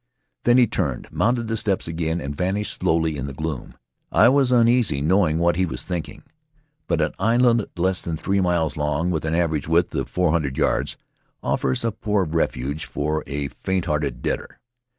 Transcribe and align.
Then 0.45 0.57
he 0.57 0.65
turned, 0.65 1.11
mounted 1.11 1.47
the 1.47 1.55
steps 1.55 1.87
again, 1.87 2.19
and 2.19 2.35
vanished 2.35 2.79
slowly 2.81 3.17
in 3.17 3.27
the 3.27 3.33
gloom. 3.35 3.75
I 4.11 4.29
was 4.29 4.51
uneasy, 4.51 4.99
knowing 4.99 5.37
what 5.37 5.57
he 5.57 5.65
was 5.67 5.83
thinking; 5.83 6.23
but 6.87 7.01
an 7.01 7.13
island 7.19 7.67
less 7.77 8.01
than 8.01 8.17
three 8.17 8.41
miles 8.41 8.75
long, 8.75 9.11
with 9.11 9.25
an 9.25 9.35
average 9.35 9.67
width 9.67 9.93
of 9.93 10.09
four 10.09 10.31
hundred 10.31 10.57
yards, 10.57 10.97
offers 11.43 11.85
a 11.85 11.91
poor 11.91 12.25
refuge 12.25 12.85
for 12.85 13.23
a 13.27 13.49
faint 13.49 13.85
hearted 13.85 14.23
debtor. 14.23 14.57